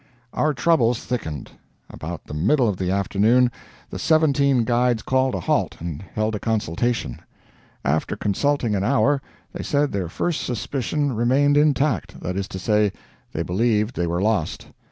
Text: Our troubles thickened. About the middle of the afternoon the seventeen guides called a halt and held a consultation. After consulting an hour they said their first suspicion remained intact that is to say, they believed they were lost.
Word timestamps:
Our 0.33 0.55
troubles 0.55 1.05
thickened. 1.05 1.51
About 1.87 2.25
the 2.25 2.33
middle 2.33 2.67
of 2.67 2.77
the 2.77 2.89
afternoon 2.89 3.51
the 3.91 3.99
seventeen 3.99 4.63
guides 4.63 5.03
called 5.03 5.35
a 5.35 5.41
halt 5.41 5.77
and 5.79 6.01
held 6.15 6.33
a 6.33 6.39
consultation. 6.39 7.19
After 7.85 8.15
consulting 8.15 8.73
an 8.75 8.83
hour 8.83 9.21
they 9.53 9.61
said 9.61 9.91
their 9.91 10.09
first 10.09 10.41
suspicion 10.41 11.13
remained 11.13 11.55
intact 11.55 12.19
that 12.21 12.35
is 12.35 12.47
to 12.47 12.57
say, 12.57 12.91
they 13.31 13.43
believed 13.43 13.95
they 13.95 14.07
were 14.07 14.23
lost. 14.23 14.69